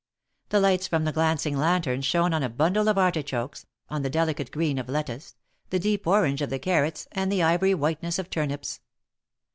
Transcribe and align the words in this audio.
The 0.49 0.59
lights 0.59 0.87
from 0.87 1.03
the 1.03 1.11
glancing 1.11 1.55
lanterns 1.55 2.05
shone 2.07 2.33
on 2.33 2.41
a 2.41 2.49
bundle 2.49 2.89
of 2.89 2.97
artichokes, 2.97 3.67
on 3.87 4.01
the 4.01 4.09
delicate 4.09 4.49
green 4.49 4.79
of 4.79 4.89
lettuce, 4.89 5.35
the 5.69 5.77
deep 5.77 6.07
orange 6.07 6.41
of 6.41 6.49
the 6.49 6.57
carrots 6.57 7.07
and 7.11 7.31
the 7.31 7.43
ivory 7.43 7.75
whiteness 7.75 8.17
of 8.17 8.27
turnips. 8.31 8.79